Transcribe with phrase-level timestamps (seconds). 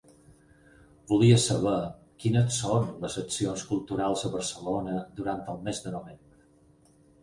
[1.11, 1.75] Volia saber
[2.25, 6.47] quines son les accions culturals a Barcelona durant el mes de novembre.